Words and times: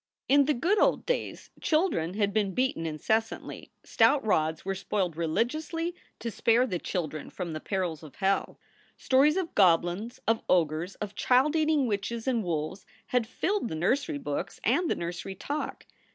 In 0.27 0.45
the 0.45 0.55
good 0.55 0.79
old 0.81 1.05
days 1.05 1.51
children 1.61 2.15
had 2.15 2.33
been 2.33 2.55
beaten 2.55 2.87
incessantly; 2.87 3.71
stout 3.83 4.25
rods 4.25 4.65
were 4.65 4.73
spoiled 4.73 5.15
religiously 5.15 5.93
to 6.17 6.31
spare 6.31 6.65
the 6.65 6.79
children 6.79 7.29
from 7.29 7.53
the 7.53 7.59
perils 7.59 8.01
of 8.01 8.15
hell. 8.15 8.57
Stories 8.97 9.37
of 9.37 9.53
goblins, 9.53 10.19
of 10.27 10.41
ogres, 10.49 10.95
of 10.95 11.13
child 11.13 11.55
eating 11.55 11.85
witches 11.85 12.27
and 12.27 12.43
wolves, 12.43 12.83
had 13.09 13.27
filled 13.27 13.67
the 13.67 13.75
nursery 13.75 14.17
books 14.17 14.59
and 14.63 14.89
the 14.89 14.95
nursery 14.95 15.35
talk. 15.35 15.85